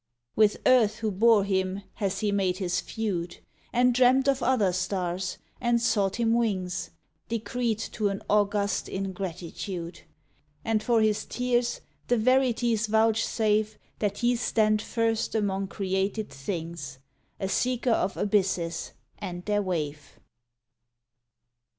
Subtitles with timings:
[0.35, 3.37] With earth who bore him has he made his feud,
[3.71, 6.89] And dreamt of other stars, and sought him wings,
[7.29, 10.01] Decreed to an august ingratitude;
[10.65, 16.97] And for his tears the Verities vouchsafe That he stand first among created things
[17.39, 20.19] A seeker of abysses, and their waif!